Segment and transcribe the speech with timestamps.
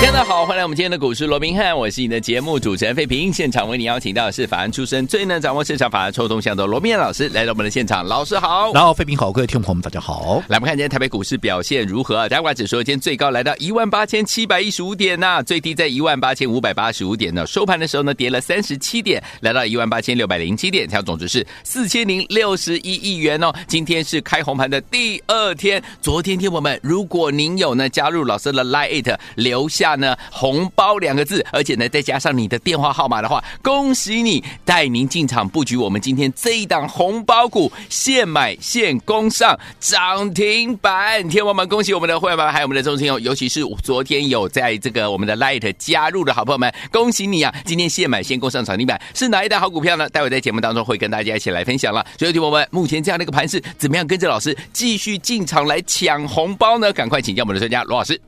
[0.00, 3.32] 大家好，欢迎来我们今天的股市罗宾汉，我是你的节目主持人费平。
[3.32, 8.04] 现场为你邀请到的是法案出身、最能掌握市场法案抽动向的罗宾汉老师来到我们的现场。
[8.04, 10.42] 老师好，然后费平好，各位听众朋友们大家好。
[10.48, 12.28] 来，我们看今天台北股市表现如何？
[12.28, 17.46] 加权指数今天最高来到一万八千七百一十五点呐、最低在一万八千五百八十五点呢。
[17.46, 23.52] 收盘的时候呢，跌了三十七点，来到一万八千六百零七点，成交总值是四千零六十一亿元哦。
[23.66, 30.68] 今天是开红盘的第二天，昨天听我们，如果您有呢加入老师的 Line，留下呢红。
[30.74, 41.28] 包两个字，而且呢，再加上你的电话号码的话，恭喜你带您进场布局我们今天这一档红包股，现买现攻上涨停板。
[41.28, 47.52] 天王们，恭喜我们的会员们，还有我们的忠亲哦，尤其是昨天有在这个我们的 Light 加入的好朋友们，恭喜你啊！
[47.64, 50.08] 今天现买现攻上涨停板，是哪一档好股票呢？
[50.10, 52.06] 待会在节目当中会跟大家一起来分享了。
[52.18, 56.92] 所以，听我们目前这样的一个盘势，怎么样跟着老师继续进场来抢红包呢？
[56.92, 58.20] 赶快请教我们的专家罗老师。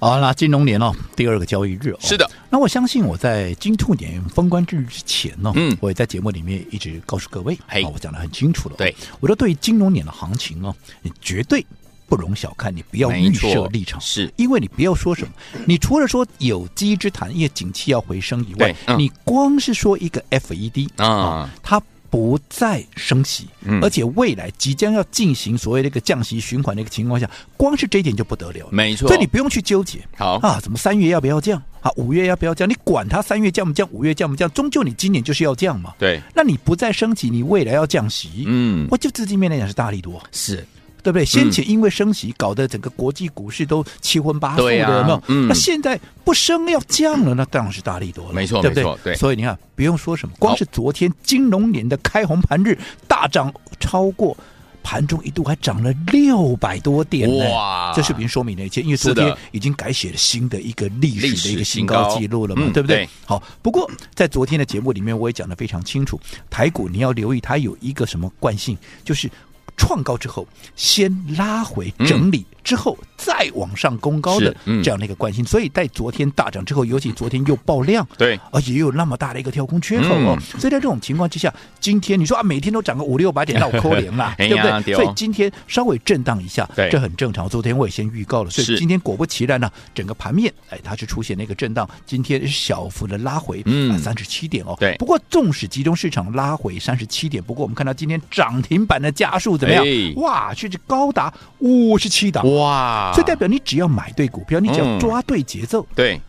[0.00, 2.28] 好，那金龙年哦，第二个交易日哦，是的。
[2.48, 8.76] 那我相信我在金兔年封关之日之前呢，嗯，我也在节目里面一直告诉各位，嘿，我讲的很清楚了。
[8.76, 11.66] 对，我说对于金龙年的行情哦，你绝对
[12.06, 14.32] 不容小看，你不要预设立场，是。
[14.36, 15.32] 因为你不要说什么，
[15.66, 21.82] 你除了说有机之谈，因为景气要回升以外，嗯、你光是说一个 FED 啊、哦，它。
[22.10, 23.46] 不再升息，
[23.82, 28.68] 而且未来即将要进行所谓的一个降息循环的一个情况下，光是这一点就不得了。
[28.70, 29.98] 没错，所以你不用去纠结。
[30.16, 31.62] 好啊，怎么三月要不要降？
[31.80, 32.68] 啊，五月要不要降？
[32.68, 35.94] 你管它三月降不降，五月降不降，终究你今年就是要降嘛。
[35.98, 40.66] 对，那你不再升级，你未来要降息，嗯，我就资金面来讲是大力多，是。
[41.02, 41.24] 对不对？
[41.24, 45.22] 先前因为升息，搞得整个国际股市都七荤八素的，有没有？
[45.28, 45.48] 嗯。
[45.48, 48.84] 那现在不升要降了，那当然是大力多了，没错，对不对？
[49.04, 49.14] 对。
[49.14, 52.76] 所以你看，不用说什么，光是昨天金融年的开红盘日，
[53.06, 54.36] 大涨超过，
[54.82, 57.92] 盘中一度还涨了六百多点，哇！
[57.94, 58.80] 这是不是说明了一切？
[58.80, 63.08] 因为昨天已经改写了新的一个历史的一个新高记录了嘛，对不对？
[63.24, 69.30] 好，不过在昨天的节目里面，我也讲的非常清楚，台股你要留意，它有一个什么惯性，就是。
[69.78, 70.46] 创高之后，
[70.76, 72.40] 先拉回整理。
[72.40, 81.50] 嗯之后再往上攻高的这样的一个惯性，所以在昨天大涨之后，尤其昨天又爆量，对，而且又有那么大的一个跳空缺口哦，所以在这种情况之下，
[81.80, 84.94] 今天你说啊，每天都涨个五六百点，那我扣 零了，对不对？
[84.94, 87.48] 所以今天稍微震荡一下，这很正常。
[87.48, 94.94] 昨天我也先预告了，所以今天果不其然呢，整个盘面哎，它是出现了一个震荡，今天是小幅的拉回，嗯，三十七点哦，对。
[94.98, 99.84] 不过纵使集中市场拉回三十七点，不过我们看到今天涨停板的家数怎么样？
[100.16, 102.44] 哇，甚至高达五十七档。
[102.56, 103.12] 哇！
[103.14, 106.20] 所以代表你只要买对股票，你只要抓对节奏，嗯、对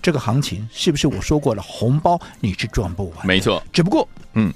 [0.00, 1.62] 这个行情是不是我说过了？
[1.62, 3.62] 红包你是赚不完，没错。
[3.72, 4.52] 只不过，嗯，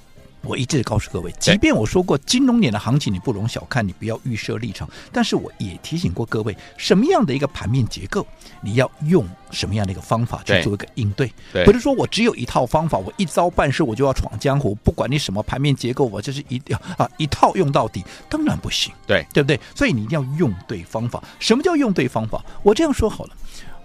[0.49, 8.27] 我一直告诉各位，即便我说过金融年的行情你不容小看，你不要预设立场，但是我也提醒过各位，什么样的一个盘面结构，
[8.63, 19.61] 你要用什么样的一个方法去做一个应对，对，不是说我只有一套方法，我一招半式我就要闯江湖，不管你什么盘面结构，我就是一定要啊一套用到底，当然不行，对对不对？
[19.75, 21.23] 所以你一定要用对方法。
[21.39, 22.43] 什么叫用对方法？
[22.63, 23.31] 我这样说好了。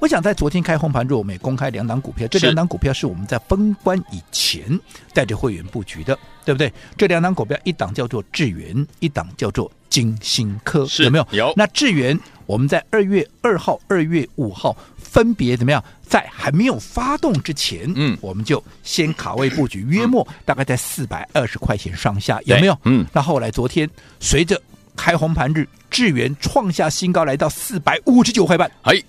[0.03, 4.61] 我想在昨天开红盘日，我们也公开两档股票，这两档股票是我们在封关以前
[5.13, 6.69] 带着会员布局的，对不对？
[6.97, 11.27] 这两档股票，一档叫做智源，一档叫做金星科，有没有？
[11.31, 11.53] 有。
[11.55, 15.81] 那智源，我们在二月二号、二月五号分别怎么样？
[16.05, 22.77] 在还没有发动之前，嗯，我们就先卡位布局，约莫大概在四百二十块钱上下，有没有？
[22.83, 23.05] 嗯。
[23.13, 23.89] 那后来昨天
[24.19, 24.61] 随着
[24.97, 29.01] 开红盘日，智源创下新高，来到四百五十九块半，哎。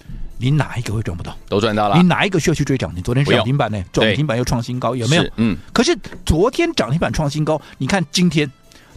[0.44, 1.34] 你哪一个会赚不到？
[1.48, 1.96] 都赚到了。
[1.96, 2.92] 你哪一个需要去追涨？
[2.94, 3.82] 你昨天涨停板呢？
[3.90, 5.24] 涨停板又创新高，有没有？
[5.36, 5.56] 嗯。
[5.72, 5.96] 可是
[6.26, 8.50] 昨天涨停板创新高，你看今天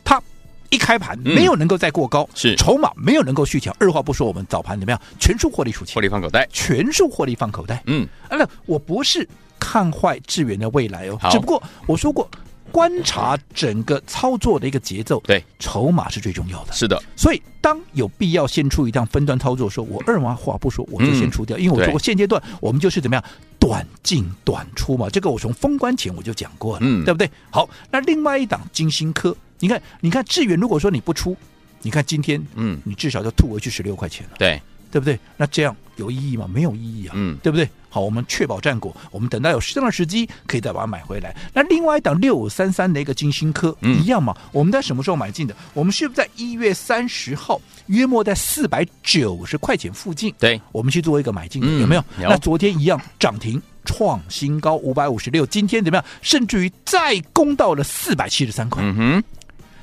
[0.04, 0.22] 它
[0.70, 3.74] 一开盘没有能够再过高，嗯、是筹码没有能够续强。
[3.80, 5.02] 二话不说，我们早盘怎么样？
[5.22, 7.82] 全数获利出清，获利放口袋，全数获利放口袋。
[7.86, 8.06] 嗯。
[8.28, 9.26] 啊，那我不是
[9.58, 12.30] 看坏智原的未来哦，只不过我说过。
[12.72, 16.74] 观察整个操作的一个节奏，对，筹码是最重要的。
[16.74, 23.24] 是的，所以当有必要先出一趟分段操作的时候，我二娃话不说，我就先出掉，嗯、因为我说过现阶段我们就是怎么样
[23.60, 27.30] 短进短出嘛，这个我从封关前我就讲过了，嗯，对不对？
[27.50, 31.36] 好，那另外一档金星科，你看，你看智远，如果说你不出，
[31.82, 34.62] 你看今天，嗯，你至少就吐回去十六块钱了，对。
[34.90, 35.20] 对不对？
[35.36, 36.50] 那这样有意义吗？
[36.52, 37.70] 没有意义啊，嗯，对不对？
[37.90, 41.36] 好，我们确保战果，我们等到有适当的时机，可以再把它买回来。
[41.54, 44.36] 那另外一档六五三三的一个金星科、嗯、一样嘛？
[44.52, 45.56] 我们在什么时候买进的？
[45.74, 50.34] 我们是不是在一月三十号，约莫在四百九十块钱附近？
[50.38, 52.04] 对，我们去做一个买进的，有没有？
[52.22, 52.30] 有。
[52.30, 56.06] 那昨天一样涨停创新高五百五十六，今天怎么样？
[56.22, 58.84] 甚至于再攻到了四百七十三块。
[58.84, 59.24] 嗯哼，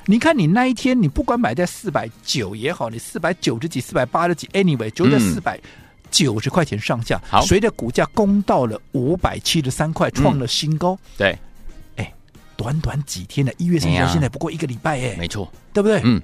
[0.05, 5.59] 你看你那一天，你不管买在四百九也好，你四百九十几、四百八十几，anyway，就在四百。
[6.15, 10.93] 九十块钱上下，好，随着股价攻到了五百七十三块，创了新高。
[10.93, 11.39] 嗯、对，
[11.97, 12.13] 哎，
[12.55, 15.99] 短短几天的一月三号，现在不过一个礼拜，哎，没错，对不对？
[16.05, 16.21] 嗯，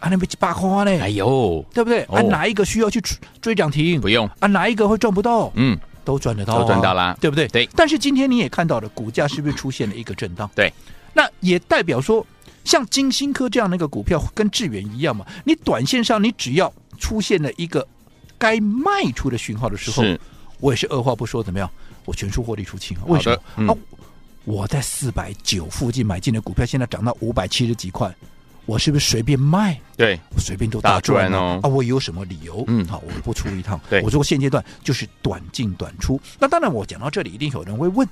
[0.00, 0.90] 啊，那边七八块呢？
[0.92, 2.04] 哎呦，对不对？
[2.08, 3.02] 哦、啊，哪一个需要去
[3.42, 4.00] 追涨停？
[4.00, 5.52] 不用啊，哪一个会赚不到？
[5.56, 7.46] 嗯，都赚得到、啊，都赚到啦，对不对？
[7.48, 7.68] 对。
[7.76, 10.50] 但是今天你也看到了，股价是不是出现了一个震荡？
[10.54, 10.72] 对，
[11.12, 12.26] 那也代表说，
[12.64, 17.86] 像金星科这样的一个股票，跟智远一样嘛，你短线上你只要出现了一个。
[18.38, 20.02] 该卖出的讯号的时候，
[20.60, 21.70] 我也是二话不说，怎么样？
[22.04, 23.02] 我全数获利出清啊！
[23.06, 23.38] 为什么？
[23.56, 23.76] 嗯、啊，
[24.44, 28.14] 我在四百九附近买进的股票，现在涨到五百七十几块，
[28.66, 29.80] 我是不是随便卖？
[29.96, 31.60] 对，我随便都大赚哦！
[31.62, 32.62] 啊，我有什么理由？
[32.66, 33.80] 嗯，好，我不出一趟。
[33.88, 36.20] 对，我说现阶段就是短进短出。
[36.38, 38.06] 那当然，我讲到这里，一定有人会问。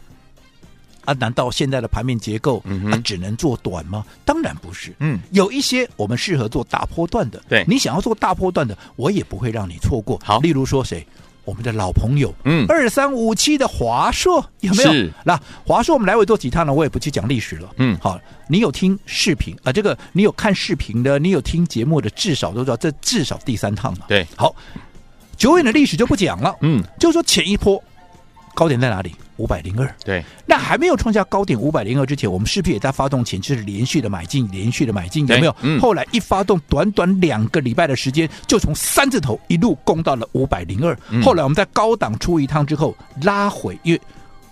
[1.04, 1.12] 啊？
[1.14, 4.04] 难道现在的盘面结构，嗯啊、只能做短吗？
[4.24, 4.94] 当然不是。
[4.98, 7.42] 嗯，有一些我们适合做大波段的。
[7.48, 10.20] 对，你想要做大波段的，我也不会让你错过。
[10.24, 11.06] 好，例如说谁？
[11.44, 14.92] 我们的老朋友，嗯，二三五七的华硕有没有？
[14.92, 15.12] 是。
[15.24, 16.72] 那华硕我们来回做几趟呢？
[16.72, 17.68] 我也不去讲历史了。
[17.78, 18.16] 嗯，好，
[18.46, 19.72] 你有听视频啊？
[19.72, 24.04] 这个你有看视频的，你有听节目的，至少都知道这至少第三趟了。
[24.06, 24.54] 对，好，
[25.36, 26.54] 久远的历史就不讲了。
[26.60, 27.82] 嗯，就是说前一波
[28.54, 29.12] 高点在哪里？
[29.42, 35.56] 五百零二，对，那还没有创下高点五百零二之前，我们是不是也在发动前就是连续的买进，连续的买进，有没有？
[35.62, 35.80] 嗯。
[35.80, 40.96] 后来一发动，短短两个礼拜的时间，就从三字头一路攻到了五百零二。
[41.24, 44.00] 后来我们在高档出一趟之后拉回，因为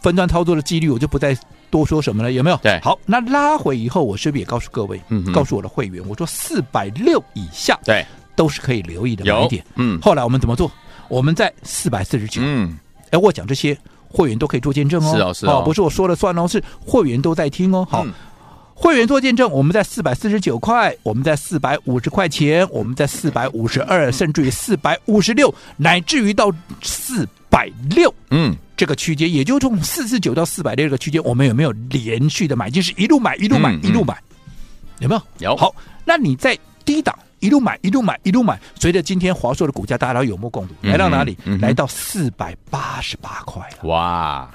[0.00, 1.38] 分段操作的几率，我就不再
[1.70, 2.56] 多说什么了，有没有？
[2.56, 2.80] 对。
[2.82, 8.04] 好，那拉回以后，我是不是也告诉各位，嗯，告诉我的会员，我说四百六以下，对，
[8.34, 9.64] 都是可以留意的买点。
[9.76, 10.00] 嗯。
[10.00, 10.68] 后来我们怎么做？
[11.06, 12.42] 我们在四百四十九。
[12.44, 12.76] 嗯。
[13.12, 13.78] 哎，我讲这些。
[14.12, 17.86] 会员都可以做见证哦，是哦，是哦，不是我说了算哦，是会员都在听哦。
[17.88, 18.12] 好，嗯、
[18.74, 26.52] 会员做见证，我们在四百四十九块，我们在四百五十块钱，我们在四百五十二，甚至于四百五十六，乃至于到
[26.82, 32.82] 四百六，嗯，这个区间，也就从四四九到四百六这个区间，我们有没有连续的买进？
[32.82, 34.18] 是一路买，一路买，嗯、一路买，
[34.98, 35.22] 有没有？
[35.38, 35.56] 有。
[35.56, 35.72] 好，
[36.04, 37.16] 那你在低档。
[37.40, 38.58] 一路买，一路买，一路买。
[38.78, 41.36] 随着今天华硕的股价，大家都有目共睹，来到哪里？
[41.44, 43.88] 嗯、来到四百八十八块了。
[43.88, 44.48] 哇，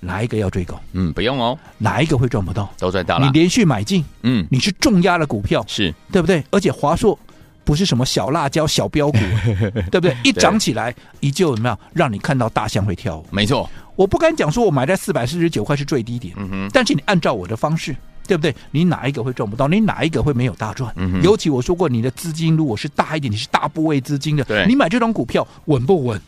[0.00, 0.80] 哪一个要追高？
[0.92, 1.58] 嗯，不用哦。
[1.78, 2.70] 哪一个会赚不到？
[2.78, 3.26] 都赚到了。
[3.26, 6.44] 你连续买进，嗯，你是重压的股票，是对不对？
[6.50, 7.18] 而且华硕
[7.64, 9.18] 不是什么小辣椒、小标股，
[9.90, 10.14] 对不对？
[10.22, 11.78] 一涨起来，依旧怎么样？
[11.94, 13.26] 让你看到大象会跳舞。
[13.30, 16.70] 没错，我不敢讲说我买在四百四十九块是最低点，嗯哼。
[16.72, 17.96] 但是你按照我的方式。
[18.30, 18.54] 对不对？
[18.70, 19.66] 你哪一个会赚不到？
[19.66, 20.92] 你哪一个会没有大赚？
[20.94, 26.20] 嗯、尤其我说过，你的资金如果是大一点，你是大部位资金的，对，你买这种股票稳不稳？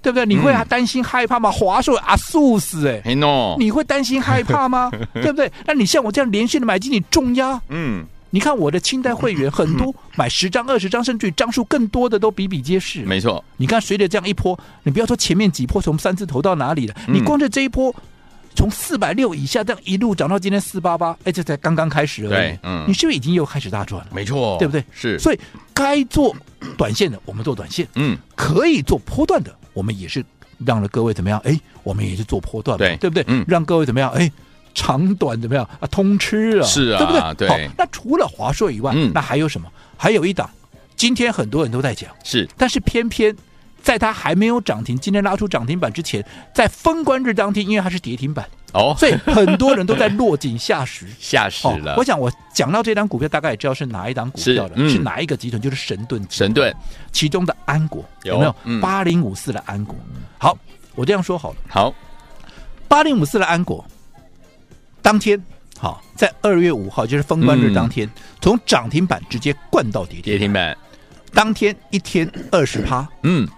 [0.00, 0.24] 对不对？
[0.24, 1.50] 你会担心害怕吗？
[1.50, 3.02] 华硕啊，速死哎！
[3.58, 4.90] 你会担心害怕吗？
[5.12, 5.52] 对不对？
[5.66, 13.02] 那你像我这样连续的买进，你重压，嗯，你看我的清代会员很多，买十张、二十张，甚至于张数更多的都比比皆是。
[13.02, 17.94] 没错，你看随着这样一波，你不要说前面几波从三字头到哪里了，你光是这一波。
[18.54, 22.30] 从四百六以下这样一路涨到今天四八八，哎，这才刚刚开始而已。
[22.30, 24.08] 对，嗯，你是不是已经又开始大赚了？
[24.12, 24.84] 没错，对不对？
[24.92, 25.38] 是，所以
[25.72, 26.34] 该做
[26.76, 27.86] 短线的，我们做短线。
[27.94, 30.24] 嗯，可以做波段的，我们也是
[30.66, 31.40] 让了各位怎么样？
[31.44, 33.24] 哎，我们也是做波段，对，对不对？
[33.28, 34.10] 嗯，让各位怎么样？
[34.10, 34.30] 哎，
[34.74, 35.86] 长短怎么样啊？
[35.86, 37.48] 通吃啊，是啊，对不对？
[37.48, 37.48] 对。
[37.48, 39.68] 好，那除了华硕以外，嗯，那还有什么？
[39.96, 40.50] 还有一档，
[40.96, 43.34] 今天很多人都在讲，是，但是偏偏。
[43.82, 51.94] 在它还没有涨停，今天拉出涨停板之前，在封关日当天，因为它是跌停板哦，所以很多人都在落井下石， 下石了。
[51.96, 56.24] 我想我讲到这张股票，大概也知道是哪一档股票了，是，嗯、是哪一个集团，就是神盾。
[56.30, 56.74] 神盾
[57.10, 58.80] 其中的安国有，有没有？
[58.80, 59.96] 八零五四的安国。
[60.38, 60.56] 好，
[60.94, 61.56] 我这样说好了。
[61.68, 61.92] 好，
[62.86, 63.84] 八零五四的安国，
[65.02, 65.42] 当天
[65.78, 68.08] 好，在二月五号，就是封关日当天，
[68.40, 70.76] 从涨停板直接灌到跌停跌停板，
[71.32, 73.48] 当天一天二十趴，嗯。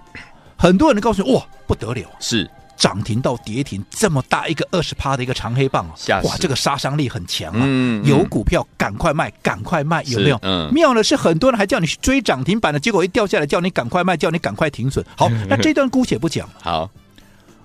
[0.63, 6.23] 很多人都告诉你哇，不得了，是涨停到跌停这么大一个二十趴的一个长黑棒啊！
[6.23, 7.67] 哇，这个杀伤力很强啊！
[8.05, 10.39] 有股票赶快卖，赶快卖，有没有？
[10.43, 15.05] 嗯，妙的是很多人还叫你去追涨停板的，结果一掉下来叫你赶快卖，叫你赶快停损。
[15.17, 16.49] 好， 那这段姑且不讲。
[16.63, 16.89] 好，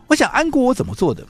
[0.08, 1.24] 我想安国我怎么做的？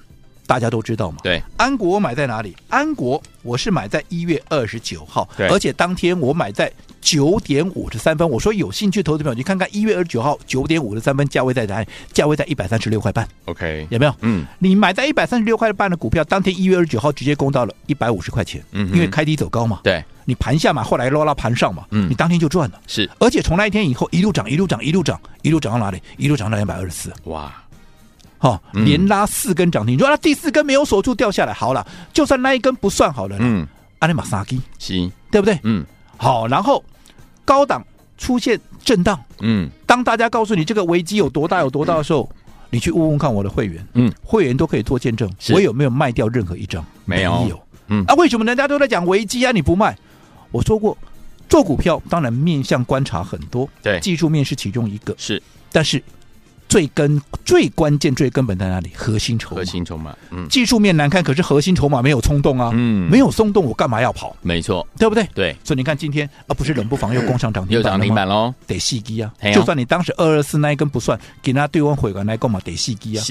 [0.48, 1.18] 大家都知道嘛。
[1.22, 2.56] 对，安国我买在哪里？
[2.70, 8.28] 安国我是买在一月二十九号，对而且当天我买在九点五十三分。
[8.28, 11.88] 我说有兴趣投资朋友，你看看一月二十九号九点五十三分，价位在哪里？
[12.12, 13.28] 价位在一百三十六块半。
[13.46, 14.16] OK，有没有？
[14.22, 18.64] 嗯，你买在一百三十六块半的股票，当天一月二十九号直接攻到了一百五十块钱。
[18.72, 19.82] 嗯，因为开低走高嘛。
[19.84, 21.86] 对，你盘下嘛，后来落到盘上嘛。
[21.92, 22.80] 嗯，你当天就赚了。
[22.88, 26.02] 是，而且从那一天以后一路涨，一路涨，一路涨，一路涨到哪里？
[26.18, 27.14] 一路涨到两百二十四。
[27.26, 27.54] 哇！
[28.40, 33.66] 好，连拉四根涨停，你说那第四根没有锁住掉下来，好了，就算那一根不算好了，嗯，
[34.00, 35.60] 阿里马萨基，行，对不对？
[35.64, 35.84] 嗯，
[36.18, 36.84] 好，然后
[37.44, 37.84] 高档
[38.18, 42.30] 出现震荡，嗯，当大家告诉你这个危机有多大有多大的时候，
[42.70, 46.86] 你去问问看我的会员，嗯，会员都可以做见证，我有没有卖掉任何一张？
[47.06, 49.52] 没有，没有，嗯，啊，为什么人家都在讲危机啊？
[49.52, 49.98] 你不卖？
[50.52, 50.96] 我说过，
[51.50, 55.42] 做股票当然面向观察很多，对，技术面是其中一个，是，
[55.72, 56.04] 但是。
[56.70, 58.92] 最根、最关键、最根本在哪里？
[58.96, 59.56] 核心筹码。
[59.56, 64.36] 核心筹码，嗯，技术面难看，可是核心筹码没有松动啊，嗯，没有松动，我干嘛要跑？
[64.42, 65.28] 没错，对不对？
[65.34, 69.32] 对，所以你看今天啊，不是冷不防又攻上涨停板又涨停板喽，得细机啊！
[69.54, 73.24] 就算你当时二二四那一根不算，给他对方回过来购买得细机啊！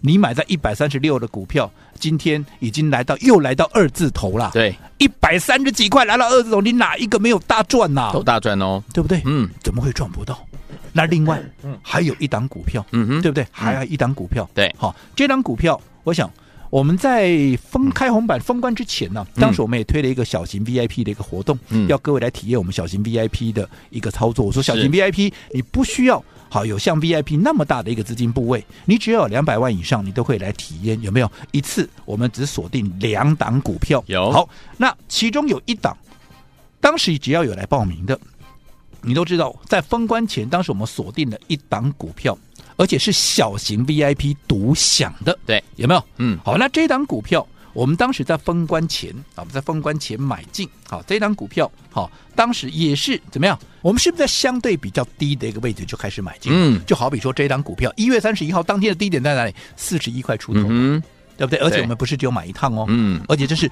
[0.00, 8.10] 你买在一百三十六的股票，今天已经来到又来到二字头了，对，一百三十几块来到二字头，你哪一个没有大赚呐？
[8.12, 9.22] 都大赚哦，对不对？
[9.24, 10.38] 嗯，怎么会赚不到？
[10.92, 13.46] 那另外，嗯，还有一档股票，嗯哼，对不对？
[13.50, 16.30] 还有一档股票，对，好，这档股票，我想
[16.70, 17.36] 我们在
[17.68, 24.44] 封开红板封关之前呢，当时我们也推了一个小型 VIP 的一个活动，嗯，要各位来体验我们小型 VIP 的一个操作。
[24.44, 31.30] 我说小型 VIP，你不需要好有像 VIP 那么大的一个资金部位，你只要有两百万以上，你都可以来体验，有没有？
[31.50, 34.30] 一次我们只锁定两档股票，有。
[34.30, 35.96] 好，那其中有一档，
[36.80, 38.18] 当时只要有来报名的。
[39.02, 42.38] 你都知道，在封关前，当时我们锁定了一档股票，
[42.76, 46.04] 而且是小型 VIP 独享的，对，有没有？
[46.18, 53.58] 嗯，好，那这档股票，我们当时在封关前啊，我们在封关前买进，好，这档股票，好，当时也是怎么样？
[53.82, 56.52] 我们是不是在相对比较低的一个位置就开始买进？
[56.54, 59.54] 嗯，就好比说这档股票，一月三十一号当天的低点在哪里？
[59.76, 61.02] 四十一块出头，嗯，
[61.36, 61.58] 对不对？
[61.58, 63.68] 而且我们不是只有买一趟哦，嗯，而且这是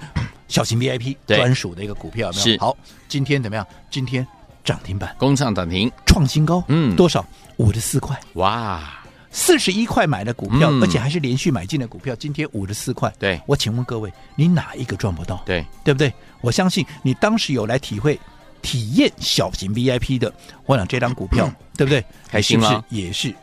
[0.48, 2.58] 小型 VIP 专属的一个股票，有没有？
[2.58, 3.64] 好，今天怎么样？
[3.92, 4.26] 今天。
[4.64, 7.24] 涨停板，攻上涨停，创新高，嗯，多少？
[7.56, 8.82] 五十四块，哇，
[9.30, 15.42] 四十一块买的股票，嗯、而且还是连续买进的股票，今天五十四块，对，我请问各位，你哪一个赚不到？
[15.44, 16.12] 对，对不对？
[16.40, 18.18] 我相信你当时有来体会、
[18.62, 20.32] 体验小型 VIP 的，
[20.64, 22.04] 我想这张股票，嗯、 对不对？
[22.28, 23.34] 开心了，也是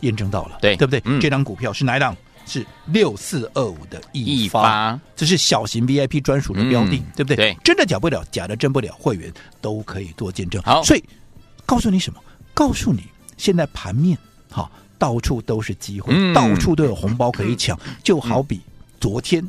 [0.00, 1.02] 验证到了，对，对不对？
[1.04, 2.16] 嗯、这张股票是哪一档？
[2.48, 7.36] 是六四二五的一发，这是小型 VIP 专属的标的，嗯、对不对？
[7.36, 10.60] 对，真的假不了，假的真不了，会员都可以做见证。
[10.62, 11.04] 好，所以
[11.66, 12.18] 告诉你什么？
[12.54, 13.04] 告诉你，
[13.36, 14.16] 现在盘面
[14.50, 17.78] 好，到处都是机会，嗯、到处都有红包可以抢。
[17.84, 18.60] 嗯、就好比
[18.98, 19.46] 昨天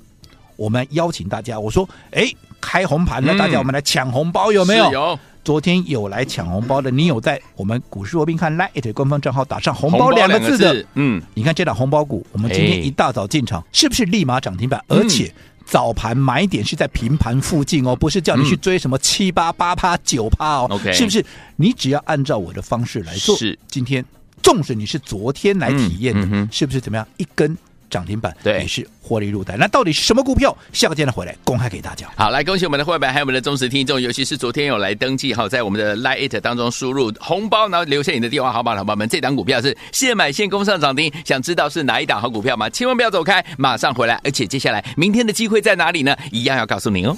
[0.57, 4.91] 我们邀请大家，我说，哎，开红盘了，嗯、大家我们来抢红包，有没有？
[4.91, 5.19] 有。
[5.43, 14.83] 昨天有来抢红包的，你有在我们股市罗宾看 Lite 官方账号打上红包两个字的，嗯，你看这档红包股，我们今天一大早进场，是不是立马涨停板？
[14.87, 15.33] 而且
[15.65, 21.25] 早盘买点是在平盘附近哦，不是叫你去追什么七八八趴九趴哦，OK，是不是？
[21.55, 24.03] 你只要按照我的方式来做，是今天，
[24.43, 27.07] 纵使你是昨天来体验的，是不是怎么样？
[27.17, 27.57] 一根。
[27.89, 29.55] 涨停板对，也是获利入袋。
[29.57, 30.55] 那到底是什么股票？
[30.71, 32.07] 下个阶段回来公开给大家。
[32.15, 41.11] 好，来恭喜我们的会员，还有我们的忠实听众，尤其是昨天有来登记哈，在我们的 Lite 当中输入红包，然后留下你的电话号码，好宝宝们，这档股票是现买现攻上涨停。
[41.25, 42.69] 想知道是哪一档好股票吗？
[42.69, 44.19] 千万不要走开，马上回来。
[44.23, 46.15] 而且接下来明天的机会在哪里呢？
[46.31, 47.17] 一样要告诉您哦。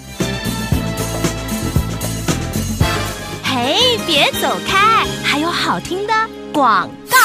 [3.43, 6.13] 嘿，别走开，还有好听的
[6.53, 7.17] 广告。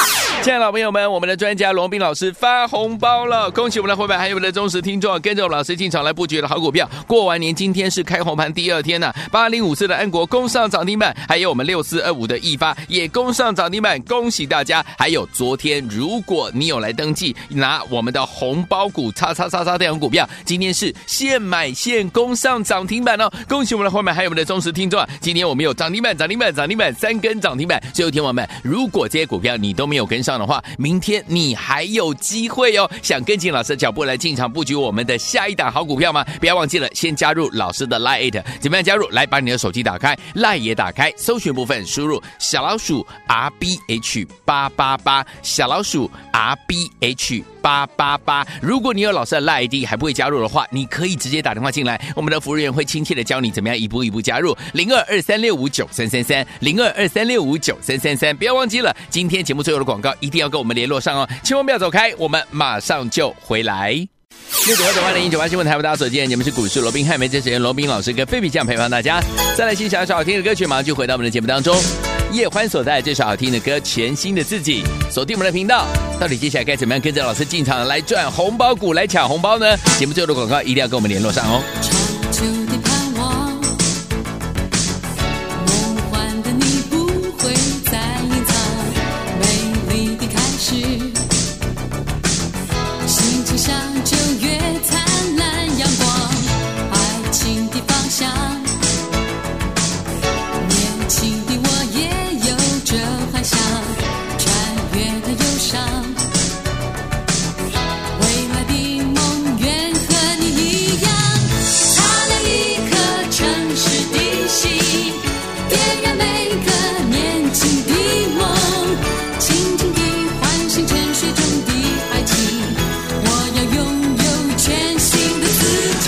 [0.47, 6.89] 亲爱的老朋友们，我们的专家罗宾老师发红包了，恭喜我们的伙伴，还有我们的忠实听众，跟着我们老师进场来布局的好股票。
[7.05, 14.87] 过完年今天是开红盘第二天呢、啊，八零五四的安国攻上涨停板，还有我们六四二五的易发也攻上涨停板，恭喜大家！
[14.97, 25.09] 还有昨天如果你有来登记拿我们的红包股叉叉叉叉这样股票，今天是现买现攻上涨停板哦，恭喜我们的伙伴，还有我们的忠实听众啊！
[25.21, 27.83] 今天我们有涨停板、涨停板、涨停板三根涨停板。
[27.93, 30.36] 最后听我们，如果这些股票你都没有跟上。
[30.39, 32.91] 的话，明天你还有机会哦！
[33.03, 36.25] 想跟紧老师的脚步来进场布局我们的下一档好股票吗？
[36.41, 39.09] 不要忘记了，先加入老师的 Line，怎么样加入？
[39.11, 48.47] 来，把你的手机打开，Line 也打开，搜寻部分输入小老鼠 R B H 八八八，小老鼠 R B H 八八八。
[48.61, 58.37] 如果你有老师的 Line ID 还不会加入的话，你可以直接打电话进来，我们的服务员会亲切的教你怎么样一步一步加入零二二三六五九三三三零二二三六五九三三三。
[58.37, 60.15] 不要忘记了，今天节目最后的广告。
[60.21, 63.93] 一定要跟我们联络上哦，千万不要走开，我们马上就回来。
[64.67, 69.21] 六九八九八零一九八新闻台，为大家所见，你们是股市罗宾汉梅这时间罗宾老师跟菲比酱陪伴大家。
[69.57, 71.77] 再来欣赏一首好听的歌曲，马上就回到我们的节目当中。
[72.33, 74.83] 叶欢所带这首好听的歌《全新的自己》，
[75.13, 75.87] 锁定我们的频道。
[76.21, 79.77] 到底接下来该怎么样跟着老师进场来赚红包股，来抢红包呢？
[79.99, 81.63] 节目最后的广告一定要跟我们联络上哦。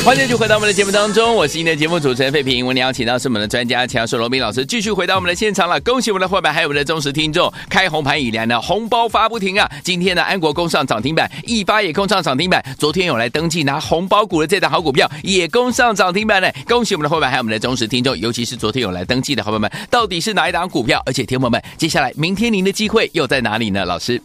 [0.08, 2.64] 欢迎继续回到我们的节目当中，我是今天的节目主持人费平。
[2.64, 5.78] 我们邀请到是我们的专家强硕罗宾老师，继续回到我们的现场了。
[5.82, 9.70] 恭喜我们的伙伴，还有我们的忠实听众，开红盘以来呢，红包发不停啊！
[9.84, 12.64] 今天呢，安国攻上涨停板，易发也攻上涨停板。
[12.78, 16.50] 昨天有来登记拿红包股的这档好股票也攻上涨停板呢。
[16.66, 21.02] 恭喜我们的伙伴，还有我们的忠实听众，尤其是昨天有来登记的伙伴们，到底是哪一档股票？
[21.04, 23.84] 而且，听友们，接下来明天您的机会又在哪里呢？
[23.84, 24.18] 老师，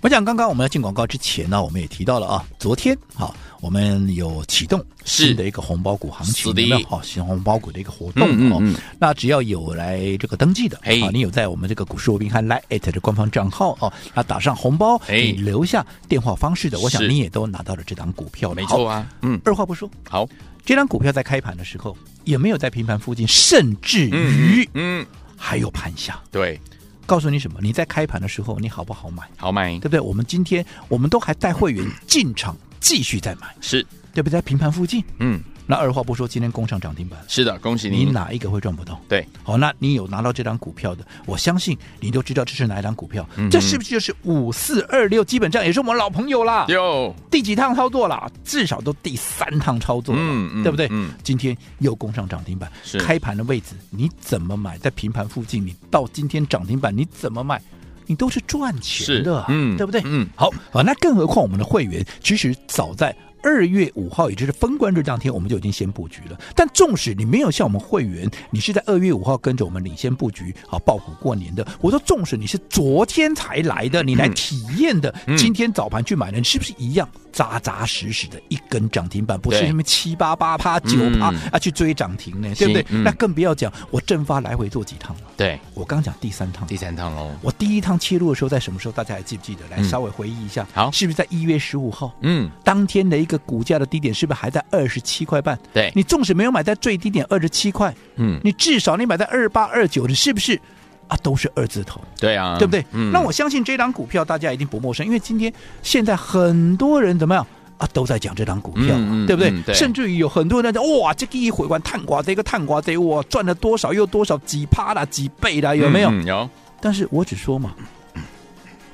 [0.00, 3.32] 我想刚刚我们要进广告之前呢，我们也提到了啊，昨天好。
[3.60, 6.88] 我们有启动新的一个红包股行情，有没有？
[6.88, 8.30] 好，新红包股的一个活动哦。
[8.30, 19.06] 嗯嗯嗯、那只要有来这个登记的，啊，你有在我们这个股市罗宾汉 Line@ 的官方账号哦，那打上红包，你留下电话方式的，我想你也都拿到了这档股票，没错啊。
[19.22, 20.28] 嗯，二话不说，好，
[20.64, 25.04] 这档股票在开盘的时候也没有在平盘附近，甚至于嗯
[25.36, 26.20] 还有盘下。
[26.30, 26.60] 对，
[27.06, 27.58] 告诉你什么？
[27.60, 29.24] 你在开盘的时候你好不好买？
[29.36, 29.98] 好买，对不对？
[29.98, 32.56] 我们今天我们都还带会员进场。
[32.80, 34.32] 继续再买，是对不对？
[34.32, 38.04] 在平盘附近，嗯，那二话不说，今天攻上涨停板，是的，恭喜你！
[38.04, 39.00] 你哪一个会赚不到？
[39.08, 45.22] 对，好，那你有拿到这张股票的，我相信你都知道这是哪一张股票，嗯、这是不是就是五四二六？
[45.22, 48.30] 基本上也是我们老朋友啦，有第几趟操作了？
[48.44, 50.88] 至少都第三趟操作了，嗯嗯，对不对？
[50.90, 54.78] 嗯，今天又攻上涨停板，开盘的位置，你怎么买？
[54.78, 57.60] 在平盘附近，你到今天涨停板，你怎么卖？
[58.08, 60.02] 你都是赚钱的，嗯，对不对？
[60.04, 63.14] 嗯，好啊，那更何况我们的会员，其实早在。
[63.42, 66.38] 二月五号，也就是封关日当天，我们就已经先布局了。
[66.54, 71.66] 但纵使你没有像我们会员，你是在二月五号跟着我们领先布局好爆股过年的。
[71.80, 79.38] 我说，纵使你是昨天才来的，你来体验的，嗯、今天早盘去买的，你是不是一样扎扎实实的一根涨停板？
[79.38, 82.52] 不是什么七八八趴、九趴啊去追涨停呢？
[82.56, 82.84] 对不对？
[82.90, 85.22] 嗯、那更不要讲，我正发来回做几趟了。
[85.36, 87.34] 对，我刚讲第三趟，第三趟哦。
[87.42, 88.92] 我第一趟切入的时候在什么时候？
[88.92, 89.60] 大家还记不记得？
[89.70, 90.66] 来，稍微回忆一下。
[90.72, 92.12] 好，是不是在一月十五号？
[92.22, 94.12] 嗯，当天的一个股价的低点。
[94.12, 95.56] 是不是还在二十七块半？
[95.72, 100.60] 对，你纵使没有买在最低点二十七块，嗯，你至少你买在二八二九的，是不是
[101.06, 101.16] 啊？
[101.22, 102.84] 都是二字头，对啊，对不对？
[102.90, 105.52] 嗯，那我相信这档股票大家一定不陌生，因为今天
[105.84, 109.50] 现在很多人怎么样啊，都在讲这张股票，嗯、对不对？
[109.52, 116.10] 嗯、对，甚至于有很多人在讲哇，这个一回关探瓜这个探瓜这哇赚了多少又多少几趴啦几倍啦，有没有？
[116.10, 116.50] 嗯、有。
[116.80, 117.74] 但是我只说嘛，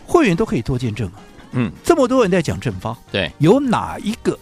[0.07, 1.23] 会员都可以做见证啊。
[1.55, 4.39] 嗯，这么多人在讲正方，对，有哪一个？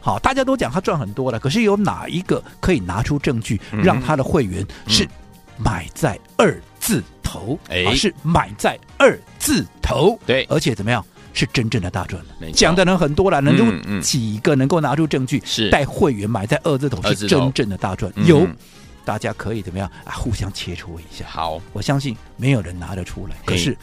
[0.00, 5.04] 好，大家都讲他赚很多了，可是有哪一个可以拿出证据，让他的会员是
[5.56, 10.16] 买在二字头，而、嗯、是买在二字头？
[10.24, 12.52] 对，而且怎么样，是真正的大赚的。
[12.52, 18.12] 讲的人很多了，能够嗯嗯几个能够拿出证据，是带会员买在二字头是真正的大赚？
[18.14, 18.46] 嗯、有，
[19.04, 20.14] 大家可以怎么样啊？
[20.14, 21.24] 互相切磋一下。
[21.28, 23.76] 好，我相信没有人拿得出来，可是。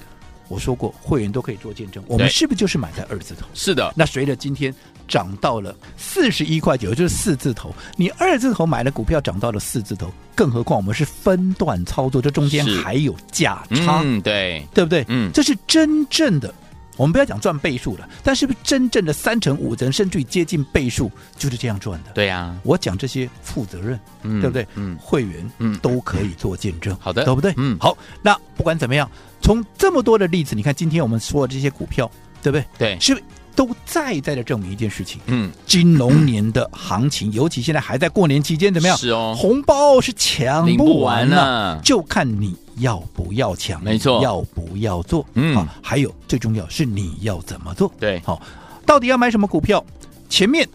[0.48, 2.04] 我说过，会员都可以做见证。
[2.08, 3.46] 我们是不是就是买在二字头？
[3.54, 3.94] 是的。
[3.96, 4.74] 那随着今天
[5.08, 7.74] 涨到了四十一块九，就是四字头。
[7.96, 15.06] 你二字头买的股票涨到了四字头，更何况我们是分段操作，这中间还有价差，嗯，对，对不对？
[15.08, 16.54] 嗯，这是真正的。
[16.98, 22.12] 我们不要讲赚倍数了，但是不是真正的三成、五成，甚至于接近倍数，就是这样赚的？
[22.12, 22.56] 对呀。
[22.64, 24.68] 我讲这些负责任，嗯，对不对？
[24.76, 27.54] 嗯，会员嗯都可以做见证，好的，对不对？
[27.58, 27.98] 嗯，好。
[28.22, 29.10] 那不管怎么样。
[29.42, 32.10] 从这么多的例子，你看今天我们说的这些股票，
[32.42, 32.66] 对不对？
[32.78, 35.22] 对，是不是都在在的证明一件事情？
[35.28, 38.98] 嗯，金龙年的行情，尤其现在还在过年期间，怎么样？
[38.98, 45.26] 是哦，红包是抢不完呢、就看你要不要抢，没错，要不要做？
[45.36, 47.92] 嗯，啊，还有最重要是你要怎么做？
[48.00, 48.42] 对，好，
[48.86, 49.84] 到底要买什么股票？
[50.30, 50.68] 前面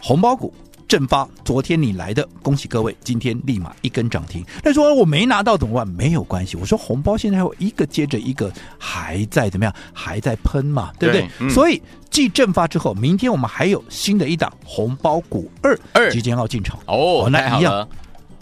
[0.00, 0.52] 红包股。
[0.88, 2.96] 正发，昨天你来的，恭喜各位！
[3.02, 4.46] 今天立马一根涨停。
[4.62, 5.88] 那说我没拿到怎么办？
[5.88, 6.56] 没有关系。
[6.56, 9.74] 我说红包现在还有一个接着一个还在怎么样？
[9.92, 11.22] 还在喷嘛，对不对？
[11.22, 11.82] 对嗯、所以
[12.16, 16.10] 继正发之后，明天我们还有新的一档红包股二二。
[16.10, 16.78] 即将要进场。
[16.86, 17.86] 哦，那一样。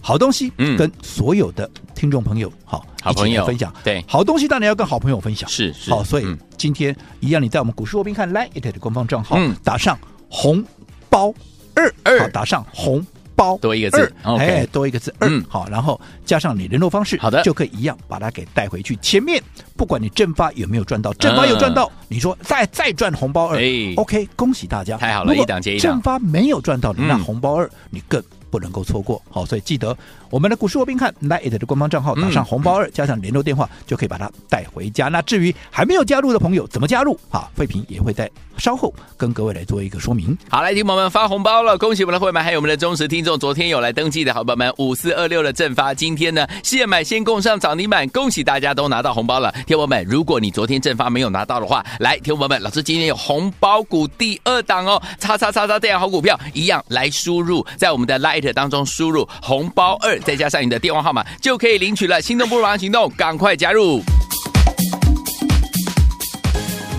[0.00, 3.44] 好东西，嗯，跟所有的听众朋友，好，好朋友。
[3.44, 3.74] 分享。
[3.82, 5.50] 对，好东西当然要跟好朋友分享。
[5.50, 5.90] 是是。
[5.90, 10.64] 好，所以今天一样，你在我们股市罗宾看 Line 的官方账号，打上红
[11.10, 11.34] 包
[11.74, 11.92] 二。
[12.04, 13.04] 二，打上红
[13.36, 18.96] 包多一个字，哎，多一个字二，好，然后加上你联络方式，好的，就可以一样把它给带回去。
[18.96, 19.42] 前面
[19.76, 23.58] 不管你正发有没有赚到，正发有赚到，你说再再赚红包二
[23.96, 25.92] ，OK，恭喜大家，太好了，一档接一档。
[25.92, 28.22] 正发没有赚到你，那红包二你更。
[28.54, 29.96] 不能够错过，好，所以记得
[30.30, 35.08] 我们的股市罗宾看 LINE 的官方账号，打上红包二，加上联络电话，就可以把它带回家。
[35.08, 37.18] 那至于还没有加入的朋友，怎么加入？
[37.28, 40.38] 好，费平也会在稍后跟各位来做一个说明。
[40.48, 49.52] 好，来听友们发红包了，恭喜我们的会员，还有我们的忠实听众，昨天有来登记的好朋友们，五四二六的正发，今天呢现买现供上涨停板，恭喜大家都拿到红包了。
[49.66, 62.20] 听友们，如果你昨天正发没有拿到的话，来，听友们，老师今天有红包股第二档哦，叉叉叉叉这样好股票一样来输入在我们的 Lite 当中输入红包二，再加上你的电话号码，就可以领取了。
[62.20, 64.02] 心动不如行动，赶快加入！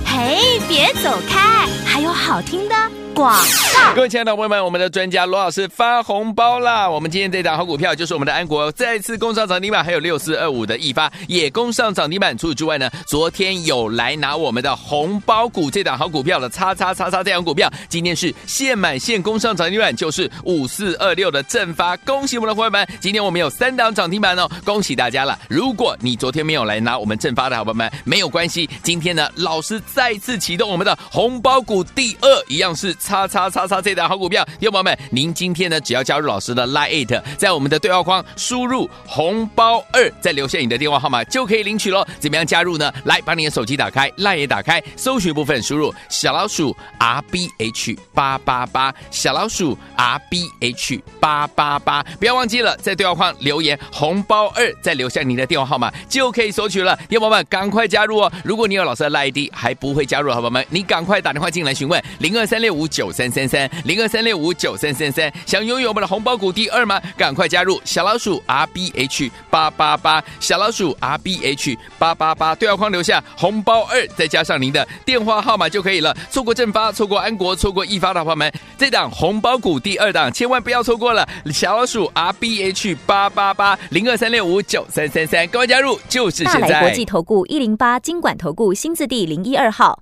[0.05, 2.75] 嘿，别走开，还有好听的。
[3.15, 3.33] 广
[3.73, 6.89] 告，各位亲爱的朋友们，我们的专家罗老师发红包啦！
[6.89, 12.37] 我们今天这档好股票就是我们的安国，再次攻上涨停板，还有六四二五的易发也攻上涨停板。
[12.37, 21.95] 除此之外呢，昨天有来拿我们的红包股这档好股票的叉叉叉叉这档股票，今天是现买现攻上涨停板，就是五四二六的正发。
[21.97, 25.39] 恭喜我们的伙伴们，今天我们有三档涨停板哦，恭喜大家了！
[25.47, 32.95] 如果你昨天没有来拿我们正发的好朋友们，没有关系，今天呢，老师再次启动我们的红包股第二，一样是。
[32.95, 42.03] 叉叉叉叉这档好股票，听众朋友们，您今天呢，只要加入老师的 Line，在我们的对话框输入红包二，再留下你的电话号码，就可以领取喽。
[42.19, 42.91] 怎么样加入呢？
[43.03, 56.95] 来，把你的手机打开，Line 也打开，搜寻部分输入小老鼠 R B H 八八八，小老鼠 R B H 八八八，不要忘记了在对话框留言红包二，再留下你的电话号码，就可以索取了。
[57.09, 58.31] 听众朋友们，赶快加入哦！
[58.43, 62.85] 如果你有老师的 Line ID 还不会加入好宝宝们，你赶快打电话进来询问零二三六五。
[62.95, 67.01] 九三三三零二三六五九三三三，想拥有我们的红包股第二吗？
[67.17, 76.15] 赶快加入小老鼠 R B H 八八八，小老鼠 R B H 八八八，对话框留下红包二，再加上您的电话号码就可以了。
[76.29, 81.27] 错过正发，错过安国，错过易发的朋友们，这档红包股第二档千万不要错过了。
[81.51, 86.61] 小老鼠 R B H 八八八零二三六五九三三三，赶快加入，就是现在。
[86.61, 90.01] 大来国际投顾一零八金管投顾新字第零一二号，